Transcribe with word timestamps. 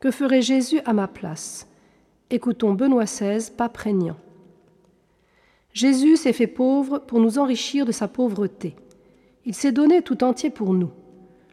Que 0.00 0.12
ferait 0.12 0.42
Jésus 0.42 0.80
à 0.84 0.92
ma 0.92 1.08
place? 1.08 1.66
Écoutons 2.30 2.72
Benoît 2.72 3.04
XVI, 3.04 3.50
pas 3.50 3.68
prégnant. 3.68 4.16
Jésus 5.72 6.16
s'est 6.16 6.32
fait 6.32 6.46
pauvre 6.46 6.98
pour 7.00 7.18
nous 7.18 7.40
enrichir 7.40 7.84
de 7.84 7.90
sa 7.90 8.06
pauvreté. 8.06 8.76
Il 9.44 9.56
s'est 9.56 9.72
donné 9.72 10.02
tout 10.02 10.22
entier 10.22 10.50
pour 10.50 10.72
nous. 10.72 10.90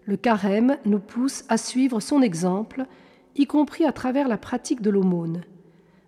Le 0.05 0.15
carême 0.15 0.77
nous 0.85 0.99
pousse 0.99 1.43
à 1.49 1.57
suivre 1.57 1.99
son 1.99 2.21
exemple, 2.21 2.85
y 3.35 3.47
compris 3.47 3.83
à 3.83 3.91
travers 3.91 4.27
la 4.27 4.37
pratique 4.37 4.83
de 4.83 4.91
l'aumône. 4.91 5.41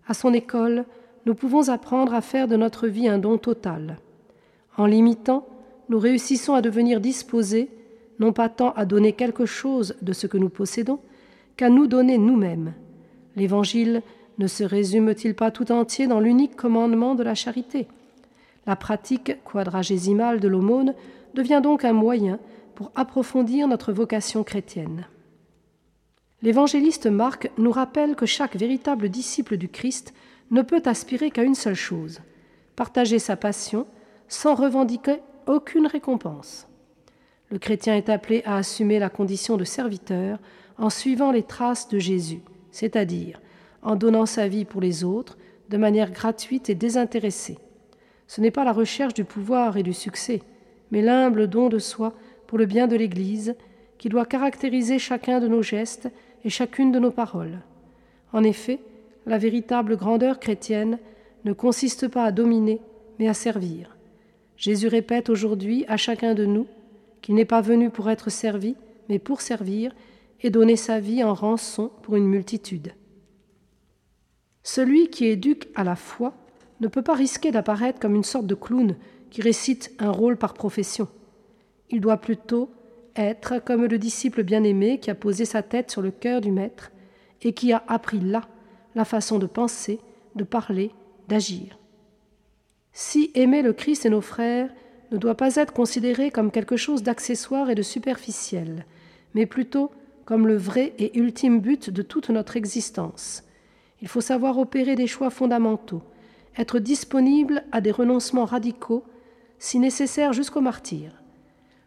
À 0.08 0.14
son 0.14 0.32
école, 0.32 0.86
nous 1.26 1.34
pouvons 1.34 1.70
apprendre 1.70 2.14
à 2.14 2.22
faire 2.22 2.48
de 2.48 2.56
notre 2.56 2.88
vie 2.88 3.08
un 3.08 3.18
don 3.18 3.40
total. 3.40 3.98
En 4.78 4.86
l'imitant, 4.86 5.48
nous 5.90 5.98
réussissons 5.98 6.54
à 6.54 6.62
devenir 6.62 7.02
disposés, 7.02 7.72
non 8.20 8.32
pas 8.32 8.48
tant 8.48 8.74
à 8.74 8.86
donner 8.86 9.14
quelque 9.14 9.48
chose 9.48 9.96
de 10.04 10.14
ce 10.14 10.28
que 10.28 10.38
nous 10.38 10.50
possédons, 10.50 11.00
qu'à 11.58 11.70
nous 11.70 11.88
donner 11.88 12.18
nous-mêmes. 12.18 12.74
L'Évangile 13.36 14.02
ne 14.38 14.48
se 14.48 14.64
résume-t-il 14.64 15.36
pas 15.36 15.52
tout 15.52 15.72
entier 15.72 16.08
dans 16.08 16.20
l'unique 16.20 16.56
commandement 16.56 17.16
de 17.16 17.24
la 17.24 17.36
charité? 17.36 17.88
La 18.66 18.76
pratique 18.76 19.44
quadragésimale 19.44 20.40
de 20.40 20.48
l'aumône 20.48 20.94
devient 21.34 21.62
donc 21.62 21.84
un 21.84 21.94
moyen 21.94 22.40
pour 22.76 22.92
approfondir 22.96 23.68
notre 23.68 23.92
vocation 23.92 24.44
chrétienne. 24.44 25.08
L'évangéliste 26.44 27.08
Marc 27.08 27.50
nous 27.58 27.72
rappelle 27.72 28.16
que 28.16 28.28
chaque 28.28 28.56
véritable 28.56 29.10
disciple 29.10 29.58
du 29.58 29.70
Christ 29.70 30.14
ne 30.52 30.62
peut 30.62 30.84
aspirer 30.86 31.32
qu'à 31.32 31.44
une 31.44 31.56
seule 31.56 31.76
chose 31.76 32.22
partager 32.78 33.20
sa 33.20 33.36
passion 33.36 33.86
sans 34.30 34.56
revendiquer 34.56 35.18
aucune 35.48 35.88
récompense. 35.88 36.68
Le 37.50 37.60
chrétien 37.60 37.96
est 37.96 38.10
appelé 38.10 38.44
à 38.46 38.58
assumer 38.58 39.00
la 39.00 39.10
condition 39.10 39.58
de 39.58 39.64
serviteur 39.64 40.38
en 40.78 40.90
suivant 40.90 41.32
les 41.32 41.44
traces 41.44 41.88
de 41.90 42.00
Jésus, 42.00 42.42
c'est-à-dire 42.72 43.42
en 43.82 43.96
donnant 43.96 44.26
sa 44.26 44.48
vie 44.48 44.66
pour 44.66 44.82
les 44.82 45.04
autres 45.04 45.38
de 45.70 45.78
manière 45.78 46.12
gratuite 46.12 46.70
et 46.70 46.76
désintéressée. 46.76 47.58
Ce 48.28 48.42
n'est 48.42 48.52
pas 48.52 48.64
la 48.64 48.74
recherche 48.74 49.14
du 49.14 49.24
pouvoir 49.24 49.78
et 49.78 49.84
du 49.84 49.94
succès, 49.94 50.42
mais 50.92 51.02
l'humble 51.02 51.48
don 51.48 51.70
de 51.70 51.80
soi 51.80 52.14
pour 52.48 52.58
le 52.58 52.66
bien 52.66 52.88
de 52.88 52.96
l'Église 52.96 53.56
qui 53.98 54.10
doit 54.10 54.26
caractériser 54.26 55.00
chacun 55.00 55.40
de 55.40 55.48
nos 55.48 55.62
gestes 55.62 56.10
et 56.44 56.50
chacune 56.50 56.92
de 56.92 57.00
nos 57.00 57.12
paroles. 57.12 57.60
En 58.34 58.44
effet, 58.44 58.80
la 59.26 59.38
véritable 59.38 59.98
grandeur 59.98 60.40
chrétienne 60.40 61.00
ne 61.46 61.54
consiste 61.54 62.08
pas 62.08 62.24
à 62.24 62.32
dominer, 62.32 62.82
mais 63.20 63.28
à 63.28 63.34
servir. 63.34 63.96
Jésus 64.56 64.88
répète 64.88 65.30
aujourd'hui 65.30 65.86
à 65.88 65.98
chacun 65.98 66.34
de 66.34 66.46
nous 66.46 66.68
qu'il 67.22 67.36
n'est 67.36 67.46
pas 67.46 67.62
venu 67.62 67.90
pour 67.90 68.10
être 68.10 68.30
servi, 68.30 68.76
mais 69.10 69.20
pour 69.20 69.42
servir 69.42 69.94
et 70.42 70.50
donner 70.50 70.76
sa 70.76 71.00
vie 71.00 71.24
en 71.24 71.34
rançon 71.34 71.92
pour 72.04 72.16
une 72.16 72.28
multitude. 72.28 72.94
Celui 74.64 75.10
qui 75.10 75.26
éduque 75.26 75.70
à 75.76 75.84
la 75.84 75.96
foi 75.96 76.34
ne 76.82 76.88
peut 76.88 77.02
pas 77.02 77.16
risquer 77.16 77.52
d'apparaître 77.52 78.00
comme 78.00 78.16
une 78.16 78.24
sorte 78.24 78.48
de 78.48 78.56
clown 78.56 78.96
qui 79.30 79.42
récite 79.42 79.94
un 80.00 80.12
rôle 80.12 80.38
par 80.38 80.54
profession. 80.54 81.08
Il 81.90 82.02
doit 82.02 82.18
plutôt 82.18 82.70
être 83.16 83.60
comme 83.60 83.86
le 83.86 83.98
disciple 83.98 84.44
bien-aimé 84.44 85.00
qui 85.00 85.10
a 85.10 85.16
posé 85.16 85.46
sa 85.46 85.64
tête 85.64 85.90
sur 85.90 86.02
le 86.02 86.12
cœur 86.12 86.42
du 86.42 86.52
Maître 86.52 86.92
et 87.42 87.54
qui 87.54 87.74
a 87.74 87.84
appris 87.88 88.20
là 88.20 88.42
la 88.96 89.06
façon 89.06 89.40
de 89.40 89.48
penser, 89.48 90.00
de 90.36 90.44
parler, 90.44 90.92
d'agir. 91.28 91.80
Si 92.94 93.32
aimer 93.36 93.62
le 93.62 93.74
Christ 93.74 94.06
et 94.06 94.10
nos 94.10 94.22
frères 94.22 94.70
ne 95.12 95.18
doit 95.18 95.36
pas 95.36 95.56
être 95.56 95.74
considéré 95.74 96.32
comme 96.32 96.52
quelque 96.52 96.78
chose 96.78 97.04
d'accessoire 97.04 97.70
et 97.70 97.76
de 97.76 97.82
superficiel, 97.82 98.86
mais 99.34 99.46
plutôt 99.46 99.92
comme 100.28 100.46
le 100.46 100.58
vrai 100.58 100.94
et 101.00 101.18
ultime 101.18 101.62
but 101.62 101.90
de 101.90 102.02
toute 102.02 102.30
notre 102.30 102.58
existence. 102.58 103.46
Il 104.02 104.10
faut 104.10 104.20
savoir 104.20 104.58
opérer 104.58 104.96
des 104.96 105.08
choix 105.08 105.30
fondamentaux, 105.30 106.02
être 106.58 106.80
disponible 106.80 107.64
à 107.72 107.80
des 107.80 107.92
renoncements 107.92 108.44
radicaux, 108.44 109.06
si 109.58 109.80
nécessaire 109.80 110.34
jusqu'au 110.34 110.60
martyr. 110.60 111.12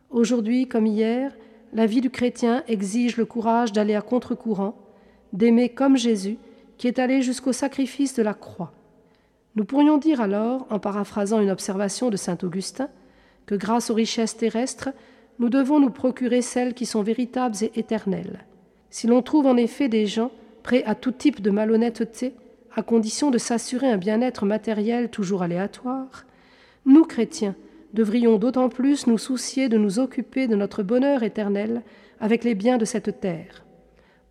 Aujourd'hui 0.08 0.66
comme 0.68 0.86
hier, 0.86 1.36
la 1.74 1.84
vie 1.84 2.00
du 2.00 2.08
chrétien 2.08 2.64
exige 2.66 3.18
le 3.18 3.26
courage 3.26 3.72
d'aller 3.72 3.94
à 3.94 4.00
contre-courant, 4.00 4.74
d'aimer 5.34 5.68
comme 5.68 5.98
Jésus, 5.98 6.38
qui 6.78 6.88
est 6.88 6.98
allé 6.98 7.20
jusqu'au 7.20 7.52
sacrifice 7.52 8.14
de 8.14 8.22
la 8.22 8.32
croix. 8.32 8.72
Nous 9.54 9.66
pourrions 9.66 9.98
dire 9.98 10.22
alors, 10.22 10.66
en 10.70 10.78
paraphrasant 10.78 11.42
une 11.42 11.50
observation 11.50 12.08
de 12.08 12.16
saint 12.16 12.38
Augustin, 12.42 12.88
que 13.44 13.54
grâce 13.54 13.90
aux 13.90 13.94
richesses 13.94 14.38
terrestres, 14.38 14.88
nous 15.40 15.48
devons 15.48 15.80
nous 15.80 15.90
procurer 15.90 16.42
celles 16.42 16.74
qui 16.74 16.84
sont 16.84 17.02
véritables 17.02 17.56
et 17.62 17.72
éternelles. 17.80 18.44
Si 18.90 19.06
l'on 19.06 19.22
trouve 19.22 19.46
en 19.46 19.56
effet 19.56 19.88
des 19.88 20.06
gens 20.06 20.30
prêts 20.62 20.84
à 20.84 20.94
tout 20.94 21.12
type 21.12 21.40
de 21.40 21.50
malhonnêteté, 21.50 22.34
à 22.76 22.82
condition 22.82 23.30
de 23.30 23.38
s'assurer 23.38 23.90
un 23.90 23.96
bien-être 23.96 24.44
matériel 24.44 25.08
toujours 25.08 25.42
aléatoire, 25.42 26.26
nous, 26.84 27.04
chrétiens, 27.04 27.56
devrions 27.94 28.36
d'autant 28.36 28.68
plus 28.68 29.06
nous 29.06 29.16
soucier 29.16 29.70
de 29.70 29.78
nous 29.78 29.98
occuper 29.98 30.46
de 30.46 30.56
notre 30.56 30.82
bonheur 30.82 31.22
éternel 31.22 31.82
avec 32.20 32.44
les 32.44 32.54
biens 32.54 32.76
de 32.78 32.84
cette 32.84 33.20
terre. 33.20 33.64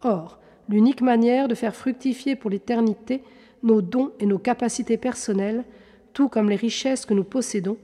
Or, 0.04 0.40
l'unique 0.70 1.02
manière 1.02 1.48
de 1.48 1.56
faire 1.56 1.76
fructifier 1.76 2.36
pour 2.36 2.52
l'éternité 2.52 3.24
nos 3.64 3.82
dons 3.82 4.12
et 4.20 4.28
nos 4.28 4.38
capacités 4.38 4.98
personnelles, 4.98 5.66
tout 6.14 6.30
comme 6.30 6.50
les 6.50 6.56
richesses 6.56 7.08
que 7.08 7.16
nous 7.16 7.24
possédons, 7.24 7.78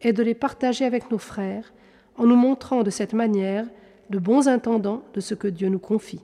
est 0.00 0.14
de 0.14 0.22
les 0.22 0.34
partager 0.34 0.86
avec 0.86 1.10
nos 1.10 1.18
frères, 1.18 1.72
en 2.16 2.26
nous 2.26 2.36
montrant 2.36 2.82
de 2.82 2.90
cette 2.90 3.12
manière 3.12 3.66
de 4.10 4.18
bons 4.18 4.48
intendants 4.48 5.02
de 5.14 5.20
ce 5.20 5.34
que 5.34 5.48
Dieu 5.48 5.68
nous 5.68 5.78
confie. 5.78 6.20